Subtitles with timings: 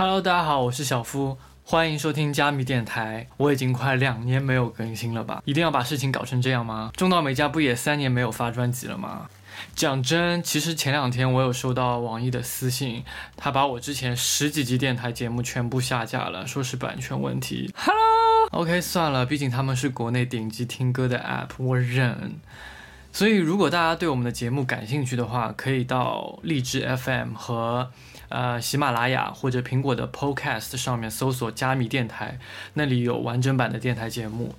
[0.00, 3.26] Hello，大家好，我是小夫，欢迎收听加密电台。
[3.36, 5.42] 我已经快两年没有更新了吧？
[5.44, 6.92] 一定要把事情搞成这样吗？
[6.96, 9.28] 中岛美嘉不也三年没有发专辑了吗？
[9.74, 13.02] 讲真，其实前两天我有收到网易的私信，
[13.36, 17.74] 他把我之前十几集电台节目全部下架了，说是版权问题。
[17.74, 22.36] Hello，OK，算了，毕竟他们是国内顶级听歌的 App，我忍。
[23.10, 27.90] 所以，如果大家对我们的节目感兴趣的话，可以到荔枝 FM 和
[28.28, 32.38] 呃喜马拉雅或者苹果的 Podcast 上面搜索“加密电台”，
[32.74, 34.54] 那里有完整版的电台节目。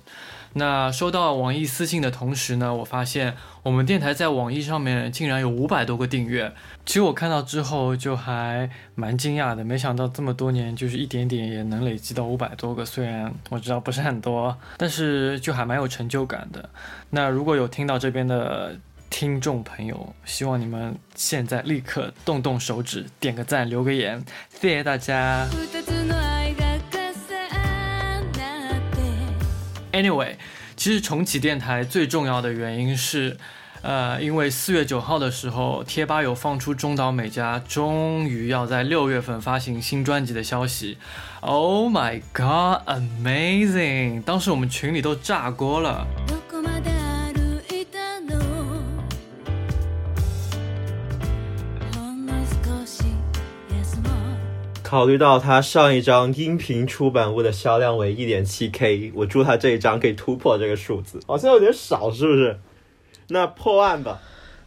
[0.54, 6.52] 那收到网易私信的同时呢，我发现我们电台在网易上面竟然有五百多个订阅。
[6.84, 12.84] 其实我看到之后就还蛮惊讶的，没想到这么多年就是一点点也能累积到五百多个。
[12.84, 16.68] 虽然我知道不是很多，但是就还蛮有成就感的。
[17.10, 18.76] 那如果有听到这边的
[19.10, 25.46] 听众朋友，希望你们现在立刻动动手指，点个赞，留个言，谢谢大家。
[29.92, 30.36] Anyway，
[30.76, 33.36] 其实重启电台最重要的原因是，
[33.82, 40.96] 呃，因为四月九号的时候，贴吧有放出中岛美嘉终于要在六月份发行新专辑的消息。
[41.40, 44.22] Oh my god，amazing！
[44.22, 46.06] 当时我们群里都炸锅了。
[54.90, 62.58] 考虑到他上一张音频出版物的销量为一点七 K，我祝他这一张可以突破这个数字，好像有点少，是不是？
[63.28, 64.20] 那破万吧。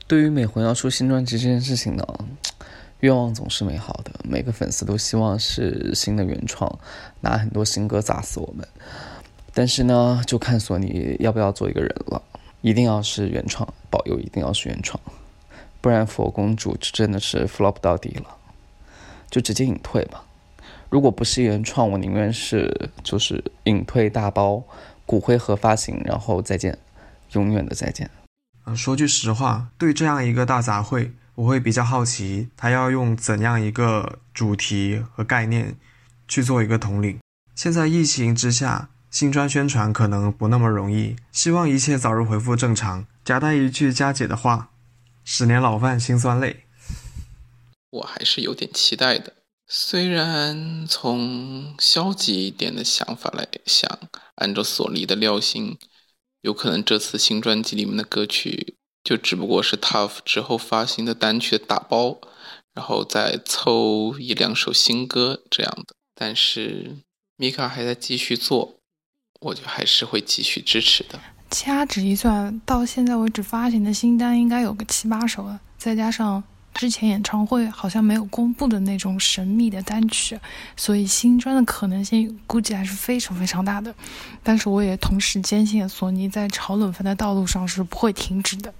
[0.07, 2.07] 对于美魂要出新专辑这件事情呢，
[3.01, 6.73] 愿望总是美好的，每个粉丝都希望是新的原创，
[7.19, 8.65] 拿很多新歌砸死我们。
[9.53, 12.21] 但是呢，就看索尼要不要做一个人了，
[12.61, 14.97] 一定要是原创，保佑一定要是原创，
[15.81, 18.37] 不然佛公主真的是 flop 到底了。
[19.33, 20.23] 就直接隐退吧。
[20.91, 24.63] 如果不是原创，我宁愿是就是隐退大包，
[25.07, 26.77] 骨灰盒发行，然后再见，
[27.31, 28.11] 永远的再见。
[28.65, 35.75] 嗯，说句实话，对这样一个大杂烩，我会比较好奇，他要用怎样一个主题和概念
[36.27, 37.17] 去做一个统领。
[37.55, 43.07] 现在疫情之下，新专宣传可能不那么容易，希望一切早日恢复正常。
[43.25, 44.69] 夹带一句佳姐的话：
[45.25, 46.62] 十年老饭辛酸泪。
[47.93, 49.33] 我还是有点期待的，
[49.67, 53.87] 虽然从消极一点的想法来想，
[54.35, 55.77] 按照索尼的料性，
[56.41, 62.19] 有可能这次新专辑里面的歌曲就只不过是 Tough 之后发行的单曲的打包，
[62.73, 65.95] 然后再凑一两首新歌这样的。
[66.15, 66.97] 但是
[67.37, 68.77] 米卡还在继续做，
[69.41, 71.19] 我就还是会继续支持的。
[71.51, 76.43] 掐指一算，到现在为止发行的新单应该有个七八首了，再加上。
[76.73, 80.37] 之前演唱会好像没有公布的那种神秘的单曲，
[80.75, 83.93] 所以新专的可能性估计还是非常非常大的。
[84.41, 88.73] 但是我也同时坚信，索尼在炒冷饭的道路上是不会停止的。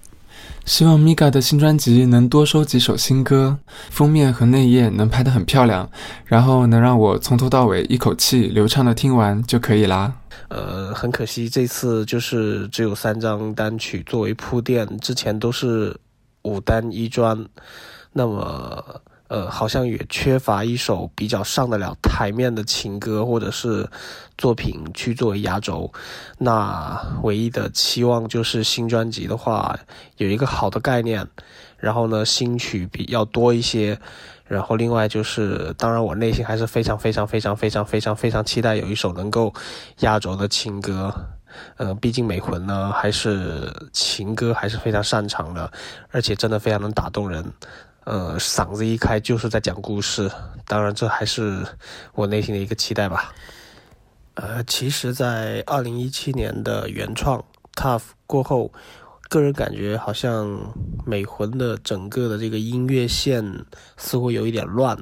[0.66, 3.56] 希望 Mika 的新专辑能多收几首新歌，
[3.90, 5.88] 封面和内页能拍得很漂亮，
[6.24, 10.12] 然后能让我从头到尾一口气流畅的听完就可以啦。
[10.48, 15.96] 呃，很可惜这次就是只有三张单曲作为铺垫，之前都是。
[16.44, 17.46] 五单一专，
[18.12, 23.88] 那么呃，好像也缺乏一首比较上得了台面的情歌或者是
[24.36, 25.90] 作品去作为压轴。
[26.38, 29.76] 那唯一的期望就是新专辑的话
[30.18, 31.26] 有一个好的概念，
[31.78, 33.98] 然后呢新曲比较多一些，
[34.46, 39.52] 然后另外就是，当然我内心还是非常非常非常非常非常非常期待有一首能够
[40.00, 41.12] 压轴的情歌。
[41.76, 45.70] 呃，毕竟美魂呢，还是情歌还是非常擅长的，
[46.10, 47.44] 而且真的非常能打动人。
[48.04, 50.30] 呃，嗓子一开就是在讲故事，
[50.66, 51.64] 当然这还是
[52.14, 53.32] 我内心的一个期待吧。
[54.34, 57.42] 呃，其实，在二零一七年的原创
[57.74, 58.72] Tough 过后，
[59.30, 60.74] 个人感觉好像
[61.06, 63.64] 美魂的整个的这个音乐线
[63.96, 64.98] 似乎有一点乱。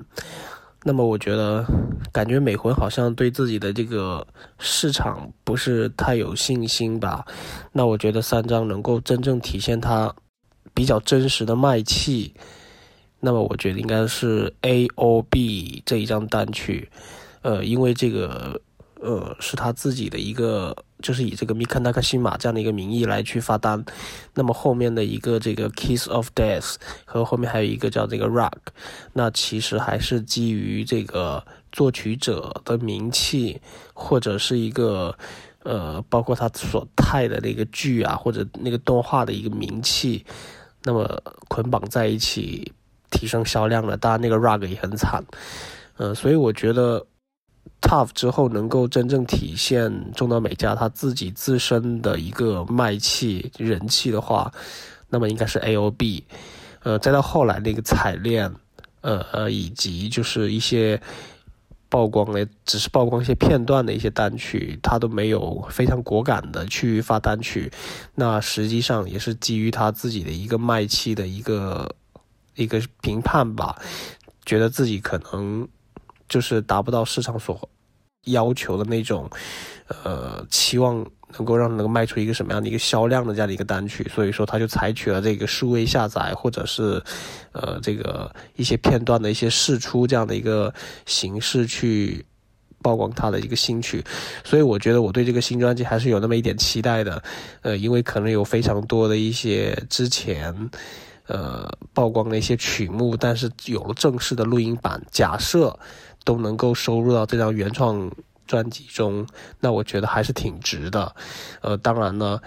[0.84, 1.65] 那么我觉得，
[2.12, 4.27] 感觉美魂好像对自己的这个
[4.59, 7.24] 市场不是太有信心吧？
[7.72, 10.15] 那我觉得三张能够真正体现它
[10.74, 12.34] 比较真实的卖气，
[13.21, 16.91] 那么我觉得应该是 A O B 这一张单曲，
[17.42, 18.60] 呃，因为这个。
[19.04, 23.84] 呃，是他自己的一个，就是以这个 Mika Nakashima 这样的一个名义来去发单。
[24.34, 28.72] 那么后面的一个这个 Kiss of Death 和后面还有一个叫这个 Rock，
[29.13, 33.60] 那其实还是基于这个作曲者的名气，
[33.93, 35.15] 或者是一个
[35.65, 40.25] 呃，包括他所拍的那个剧啊，或者那个动画的一个名气，
[40.84, 42.72] 那么捆绑在一起
[43.10, 43.97] 提升销量的。
[43.97, 45.22] 当然，那个 Rock 也很惨。
[45.98, 47.07] 呃，所以我觉得
[47.80, 54.53] Tough 之后能够真正体现中岛美嘉他自己自身的一个卖气人气的话，
[55.09, 56.24] 那么应该是 A O B，
[56.82, 58.53] 呃，再到后来那个彩链，
[59.00, 61.00] 呃呃，以及就是一些。
[61.92, 67.70] 曝光的只是曝光一些片段的一些单曲，他都没有非常果敢的去发单曲，
[68.14, 71.94] 那实际上也是基于他自己的一个卖气的一个
[72.54, 73.76] 一个评判吧，
[74.47, 75.68] 觉得自己可能
[76.33, 77.69] 就是达不到市场所
[78.25, 79.29] 要求的那种，
[80.05, 81.07] 呃，期望。
[81.34, 87.03] 能够让能够卖出一个什么样的一个销量的这样的一个单曲，所以说他就采取了这个数位下载或者是，
[87.53, 90.71] 呃，这个一些片段的一些试出这样的一个
[91.07, 92.23] 形式去
[92.83, 94.05] 曝光他的一个新曲，
[94.45, 97.23] 所以我觉得我对这个新专辑还是有那么一点期待的，
[97.63, 100.55] 呃，因为可能有非常多的一些之前
[101.29, 105.79] 呃曝光的一些曲目，但是有了正式的录音版，假设
[106.24, 108.10] 都能够收入到这张原创。
[108.45, 109.27] 专辑中，
[109.60, 111.15] 那我觉得还是挺值的，
[111.63, 112.39] 呃，当然呢，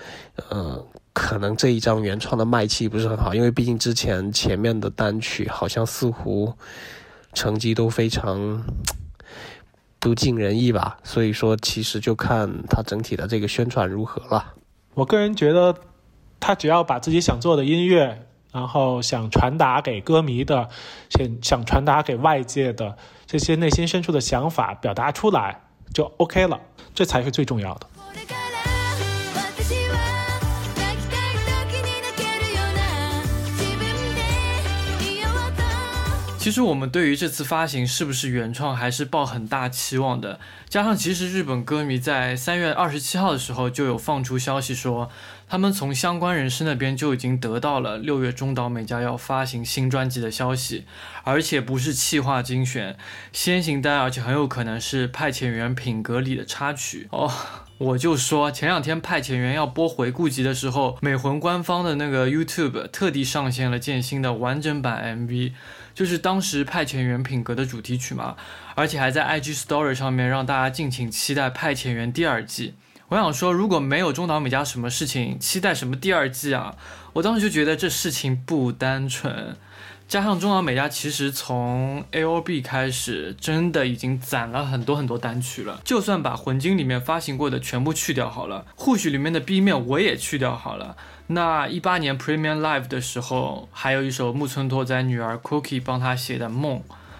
[0.49, 6.53] 呃，可能这一张原创的卖气不是很好，因为毕竟之前前面的单曲好像似乎
[7.33, 8.63] 成绩都非常
[9.99, 14.53] 不尽人意吧，所以说其实就看他整体的这个宣传如何了。
[14.93, 15.73] 我个人觉得，
[16.39, 20.69] 他只要把自己想做的音乐，然后想传达给歌迷的，
[21.09, 22.95] 想想传达给外界的
[23.37, 25.59] 这些内心深处的想法表达出来。
[25.93, 26.57] 就 OK 了，
[26.93, 27.89] 这才是最重要的。
[36.37, 40.39] 其实我们对于这次发行是不是原创还是抱很大期望的。
[40.69, 45.09] 加上其实日本歌迷在三月二十七号的时候就有放出消息说，
[45.47, 50.85] 他们从相关人士那边就已经得到了六月中岛美嘉要发行新专辑的消息，
[51.23, 52.97] 而且不是气化精选
[53.31, 57.31] 先行单，而且很有可能是派遣员品格里的插曲哦。
[57.77, 65.51] 我就说前两天派遣员要播回顾集的时候，美魂官方的那个 YouTube 特地上线了剑心的完整版 MV。
[65.93, 68.35] 就是当时派遣员品格的主题曲嘛，
[68.75, 72.73] 而且还在 IG Story 上面让大家敬请期待派遣员第二季。
[73.15, 76.75] 我想说，如果没有中岛美嘉什么事情，期待什么第二季啊？
[77.13, 79.55] 我当时就觉得这事情不单纯。
[80.05, 85.79] 加上中岛美嘉其实从 A O B 开始，真的已经攒了很多很多单曲了。
[85.85, 90.97] 就算把魂金里面发行过的全部去掉好了，或许里面的 B 面我也去掉好了。
[91.27, 96.79] 那一八年 Premium Live 的时候，还有一首木村拓哉女儿 Cookie 帮他写的《梦》，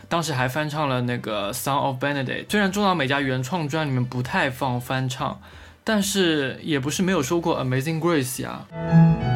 [0.09, 2.47] 当时还翻唱了那个 Song of Benedict。
[2.50, 5.39] 虽然中岛美嘉原创专里面不太放翻唱，
[5.86, 9.35] 但是也不是没有说过 Amazing Grace 呀。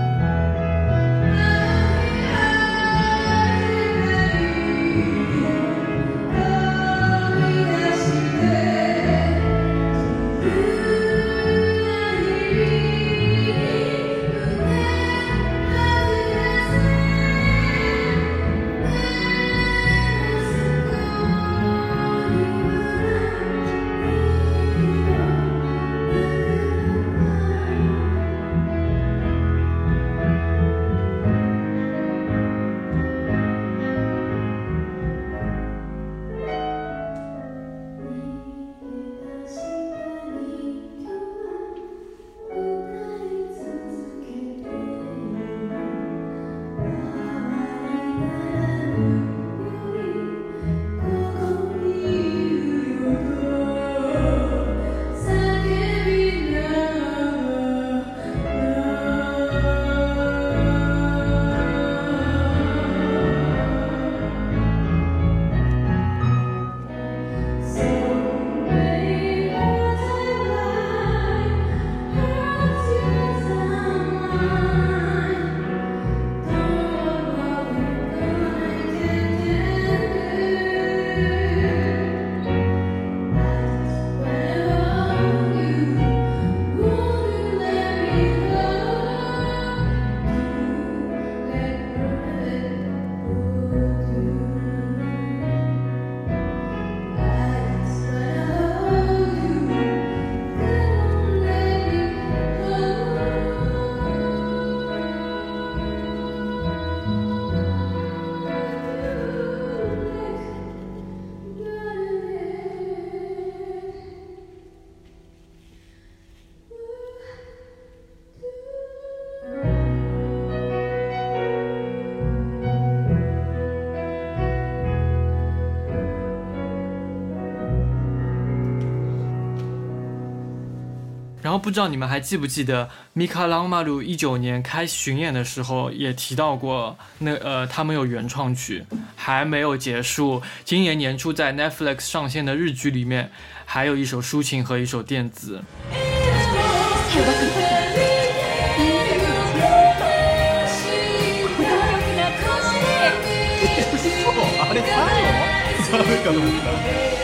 [131.50, 140.44] 然后不知道你们还记不记得米卡朗马鲁一九年开巡演的时候也提到过，那呃他们有原创曲还没有结束。
[140.64, 143.32] 今年年初在 Netflix 上线的日剧里面，
[143.66, 145.64] 还有一首抒情和一首电子。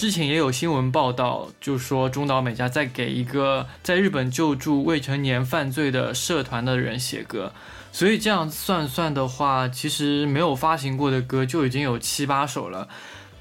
[0.00, 7.52] 之前也有新闻报道，就说中岛美嘉在给一个在日本救助未成年犯罪的社团的人写歌，
[7.92, 12.88] 所以这样算算的话，其实没有发行过的歌就已经有七八首了。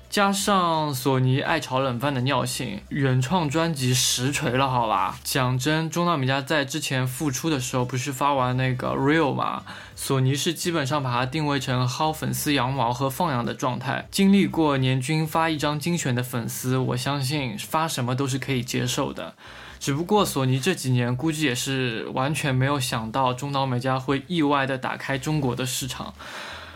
[0.10, 5.20] 加上索尼爱炒冷饭的尿性，原创专辑实锤了，好吧？
[5.24, 9.62] 讲真，中岛美嘉在之前复出的时候，不是发完那个 Real 嘛？
[9.96, 14.08] 索尼是基本上把它定位成薅粉丝羊毛和放羊的状态。
[14.10, 19.36] 经历过年均发一张精选的粉丝，我相信发什么都是可以接受的。
[19.80, 26.16] 只不过索尼这几年估计也是完全没有想到中岛美嘉会意外的打开中国的市场。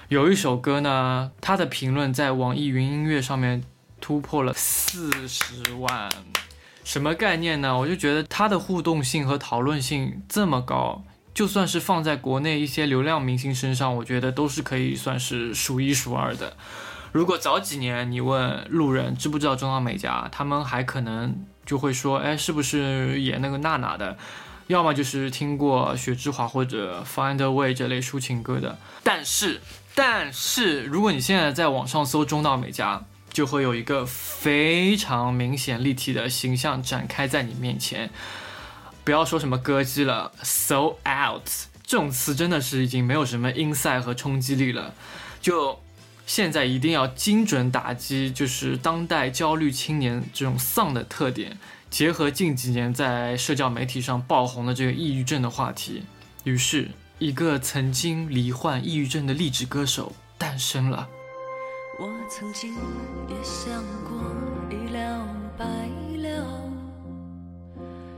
[0.10, 3.64] 有一首歌呢，它的评论在网易云音乐上面
[4.02, 6.10] 突破了四十万，
[6.84, 7.78] 什么概念呢？
[7.78, 16.56] 我就觉得它的互动性和讨论性这么高，就算是放在国内一些流量明星身上，我觉得都是可以算是数一数二的。
[17.12, 24.18] 如果早几年你问路人知不知道中岛美嘉，他们还可能就会说，哎，是不是演那个娜娜的？
[24.68, 28.78] 要么就是听过雪之华或者 Find a Way 这类抒情歌的。
[29.04, 29.62] 但是。
[29.96, 38.10] 但是，如果你现在在网上搜中岛美嘉，就会有一个非常明显立体的形象展开在你面前。
[39.04, 41.48] 不要说什么歌姬了，so out
[41.86, 44.96] 这种词真的是已经没有什么 inside 和冲击力了。
[45.40, 45.80] 就
[46.26, 51.60] 现在一定要精准打击，就是当代焦虑青年这种丧的特点，
[51.94, 56.02] 结合近几年在社交媒体上爆红的这个抑郁症的话题，
[56.44, 56.90] 于是。
[57.20, 61.08] 一个曾经罹患抑郁症的励志歌手诞生了。
[62.00, 62.74] 我曾经
[63.30, 63.72] 也想
[64.04, 64.20] 过
[64.72, 65.64] 一了百
[66.18, 66.64] 了，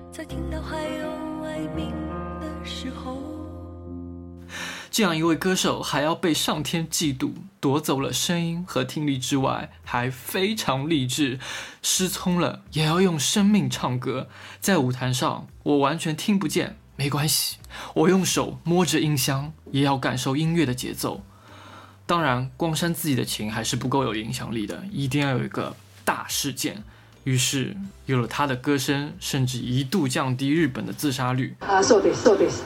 [0.10, 1.92] 在听到还有哀鸣
[2.40, 3.45] 的时候。
[4.95, 11.39] 这样一位歌手还要被上天嫉妒，夺走了声音和听力之外，还非常励志。
[11.83, 14.29] 失聪了也要用生命唱歌，
[14.61, 16.77] 在舞台上我完全听不见。
[16.97, 17.57] 没关系，
[17.95, 21.23] 我用手摸着音箱，也要感受音乐的节奏。
[22.05, 25.75] 当然，光煽自己的情还是不够有影响力的，一定要有一个
[26.05, 26.83] 大事件。
[27.25, 27.77] 于是
[28.07, 31.55] 有了他的歌声，甚至一度降低日本的自杀率。
[31.61, 32.63] 啊，そうですそうです。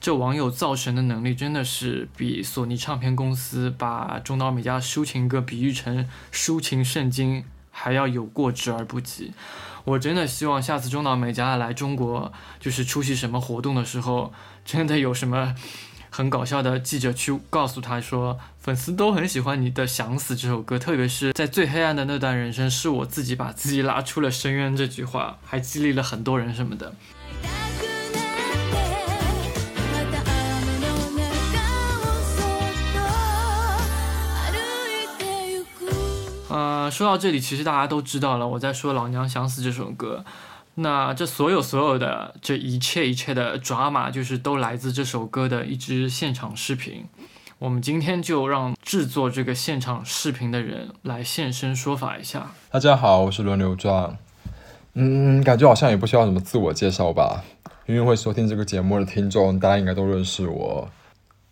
[0.00, 9.32] 这网友造神的能力真的是比索尼唱片公司把中岛美嘉抒情歌比喻成抒情圣经还要有过之而不及。
[9.84, 14.32] 我真的希望下次中岛美嘉来中国，就是出席什么活动的时候，
[14.64, 15.54] 真的有什么
[16.08, 26.94] 很搞笑的记者去告诉他说，粉丝都很喜欢你的《想死》这首歌，特别是在最黑暗的那段人生，是我自己把自己拉出了深渊这句话，还激励了很多人什么的。
[36.50, 40.24] 呃，说到这里，其实大家都知道了，我在说《老娘想死》这首歌。
[40.74, 47.04] 那这所有所有的这一切一切的抓马，就是都来自这首歌的一支现场视频。
[47.60, 52.50] 我们今天就让制作这个现场视频的人来现身说法一下。
[52.70, 54.18] 大家好，我是轮流转。
[54.94, 57.44] 嗯，感觉好像也不需要什么自我介绍吧，
[57.86, 60.88] 因为会收听这个节目的听众，大家应该都认识我。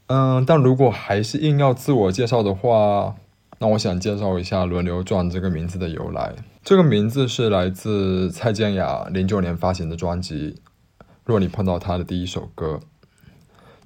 [0.07, 3.15] 嗯，但如果还是硬要自我介绍的话。
[3.59, 6.35] 那我想介绍一下“轮流转”这个名字的由来。
[6.63, 10.61] 这个名字是来自蔡健雅零九年发行的专辑
[11.25, 12.81] 《若你碰到他的第一首歌》，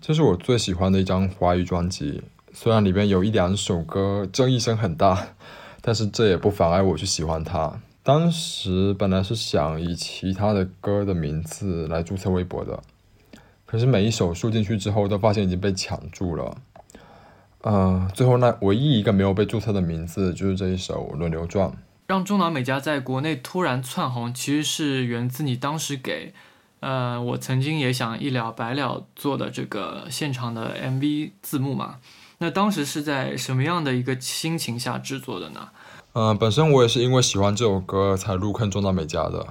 [0.00, 2.22] 这是我最喜欢的一张华语专辑。
[2.52, 5.28] 虽然里边有一两首歌争议声很大，
[5.80, 7.80] 但是这也不妨碍我去喜欢它。
[8.02, 12.82] 当时本来是想以其他的歌的名字来注册微博的，
[13.64, 16.58] 可是每一首输进去之后，都发现已经被抢注了。
[17.62, 21.68] 嗯，最后那唯一一个没有被注册的名字就是这一首《轮流转》。
[22.08, 26.34] 让中岛美嘉在国内突然窜红，其实是源自你当时给，
[26.80, 31.98] 呃，我曾经也想一了百了做的这个现场的 MV 字幕嘛。
[32.38, 35.68] 那当时是在什么样的一个心情下制作的呢？
[36.14, 39.46] 嗯，本身我也是因为喜欢这首歌才入坑中岛美嘉的。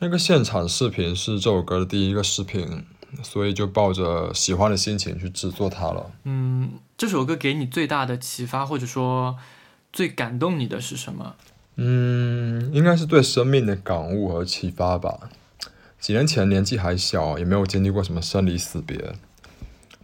[0.00, 2.84] 那个现场视频是这首歌的第一个视频，
[3.22, 6.10] 所以就抱着喜欢的心情去制作它了。
[6.24, 9.36] 嗯，这首歌给你最大的启发，或者说
[9.92, 11.36] 最感动你的是什么？
[11.76, 15.30] 嗯，应该是对生命的感悟和启发吧。
[15.98, 19.14] 几年前年纪还小，也没有经历过什么生离死别，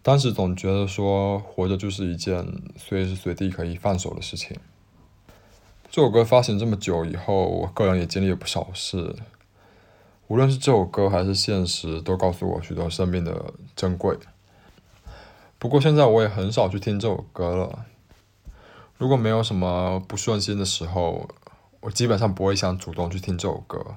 [0.03, 4.57] 当时总觉得说活着就是一件随时随地可以放手的事情。
[5.91, 9.15] 这首歌发行这么久以后，我个人也经历了不少事，
[10.31, 14.17] 无论是这首歌还是现实，都告诉我许多生命的珍贵。
[15.59, 17.85] 不过现在我也很少去听这首歌了。
[18.97, 21.29] 如果没有什么不顺心的时候，
[21.81, 23.97] 我基本上不会想主动去听这首歌，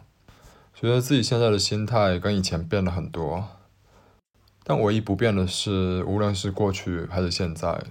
[0.74, 3.50] 觉得自己现在的心态跟以前变了很多。
[4.64, 7.84] 但唯一不变的是，无论是过去还是现在，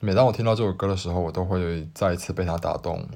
[0.00, 3.06] 每当我听到这首歌的时候，我都会再一次被它打动。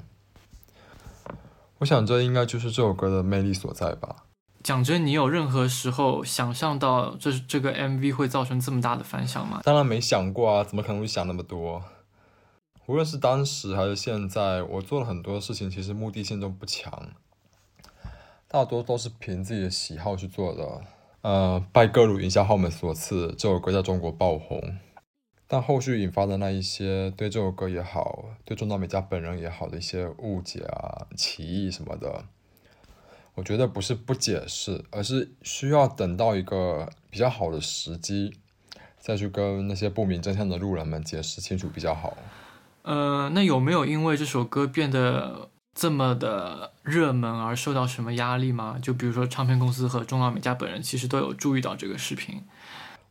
[1.79, 4.23] 我想这应该就是这首歌的魅力所在吧。
[4.67, 9.61] 讲真，你有任何时候想象到这这个 MV 会造成这么大的反响吗？
[9.63, 11.81] 当然没想过啊，怎么可能会想那么多？
[12.85, 17.11] 无论是当时还是现在，我做了很多事情，其实目的性都不强，
[18.49, 20.81] 大多都是凭自己的喜好去做的。
[21.21, 24.61] 呃，拜各路营销号们所赐，这首歌在中国爆红，
[25.47, 32.25] 但后续引发的那一些对这首歌也好，对中岛美嘉本人也好的一些误解啊、歧义什么的，
[33.37, 38.33] 我觉得不是不解释，而是需要等到一个比较好的时机，
[38.99, 42.17] 再去跟那些不明真相的路人们解释清楚比较好。
[42.81, 48.79] 呃，那有没有因为这首歌变得这么的热门而受到什么压力吗？
[48.81, 52.41] 就比如说唱片公司和中岛美嘉本人其实都有注意到这个视频。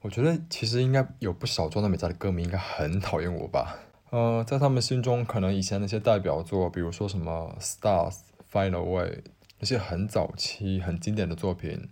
[0.01, 3.79] 我觉得其实应该有不少中岛美嘉的歌迷应该很讨厌我吧。
[4.11, 8.11] 呃，在他们心中，可能以前那些代表作，比如说什么《Stars》
[8.53, 9.23] 《Find a》
[9.59, 11.89] 那些很早期、很经典的作品，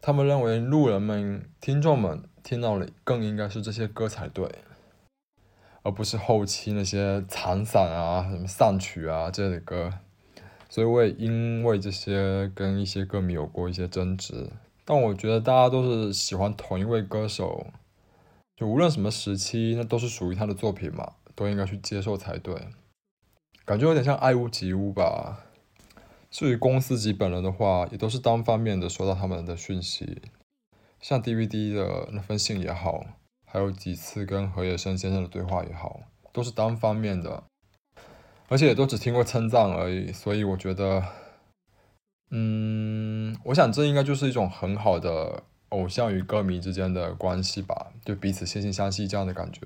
[0.00, 4.50] 他们认为路人们、听众们听到了更应该是这些歌才对。
[5.82, 9.92] 而不是后期那些残散啊、什么散曲啊这类的歌，
[10.68, 14.50] 所以我也因为这些跟一些歌迷有过一些争执。
[14.84, 17.68] 但我觉得大家都是喜欢同一位歌手，
[18.56, 22.52] 就无论什么时期，那都是属于他的作品嘛，都应该去接受才对。
[23.64, 25.45] 感觉有点像爱屋及乌吧。
[26.30, 30.22] 至于公司及本人的话，也都是单方面的收到他们的讯息，
[31.00, 33.04] 像 DVD 的那封信也好。
[33.48, 37.44] 还有几次跟何野生先生的对话也好，都是单方面的，
[38.48, 40.12] 而且也都只听过称赞而已。
[40.12, 41.02] 所以我觉得，
[42.30, 49.60] 嗯，我想这应该就是一种很好的偶像与歌迷之间的关系吧，就彼此惺惺相惜这样的感觉。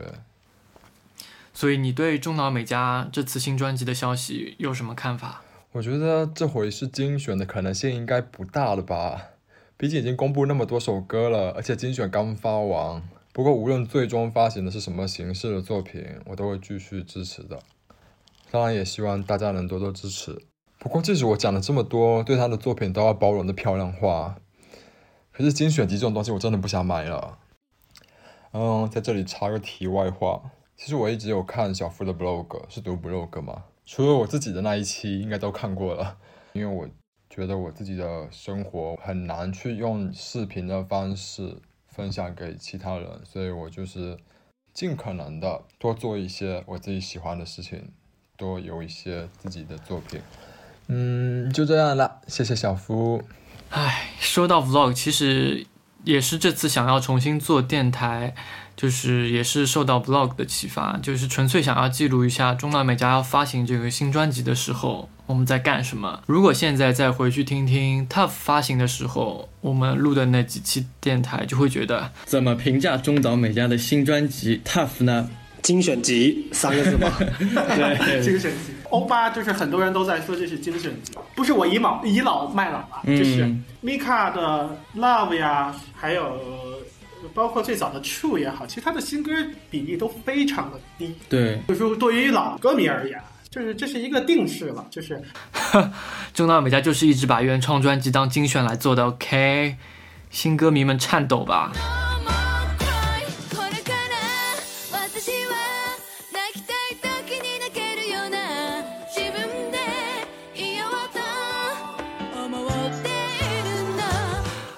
[1.53, 5.43] 所以你对中岛美嘉这次新专辑的消息有什么看法？
[5.73, 9.29] 我觉得这回是精选的可能性应该不大了吧，
[9.77, 13.01] 毕竟已经公布那么多首歌了，而且精选刚发完。
[13.33, 17.61] 不过，无论最终发行的是什么形式的作品，我都会继续支持的。
[18.51, 20.43] 当然，也希望大家能多多支持。
[20.81, 24.41] 不过，即使我讲了这么多，对他的作品都要包容的漂亮话，
[25.31, 27.39] 可是精选集这种东西，我真的不想买了。
[28.53, 33.67] 嗯，在这里插个题外话，其实我一直有看小夫的 blog，是读 blog 吗？
[33.93, 36.17] 除了我自己的那一期，应该都看过了。
[36.55, 36.89] 因为我
[37.29, 41.57] 觉得我自己的生活很难去用视频的方式。
[41.93, 44.17] 分享给其他人，所以我就是
[44.73, 47.91] 尽可能的多做一些我自己喜欢的事情，
[48.37, 50.21] 多有一些自己的作品。
[50.87, 53.25] 嗯，就这样了，谢谢小夫。
[53.71, 55.67] 唉，说到 vlog，其实
[56.05, 58.37] 也是这次想要重新做电台。
[58.81, 66.23] 就是也是受到 blog 的启发，就是纯粹想要记录一下中岛美嘉要发行这个新专辑的时候我们在干什么。
[66.25, 75.29] 如果现在再回去听听 Tough 发行的时候我们录的那几期电台，就会觉得怎么评价中岛美嘉的新专辑 Tough 呢？
[75.61, 77.13] 精选集三个字吧。
[77.21, 78.73] 对，精选集。
[78.89, 83.45] 欧巴就是很多人都在说这是精选集，不是我倚老倚老卖老啊，就是
[83.85, 86.80] Mika 的 Love 呀，还有。
[87.35, 89.33] 包括最早的 True 也好，其实他的新歌
[89.71, 91.15] 比例都非常的低。
[91.29, 95.23] 对，就是说对于老歌迷而言，就是这是一个定式了，就是
[96.33, 99.77] 中岛美嘉就是一直把原创专辑当精选来做的，OK，
[100.31, 101.73] 新歌迷们颤抖吧。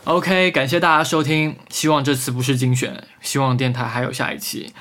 [0.05, 4.73] OK，感谢大家收听，希望这次不是精选，希望电台还有下一期。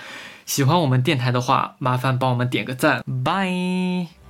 [0.45, 4.20] 喜欢我们电台的话，麻烦帮我们点个赞，拜。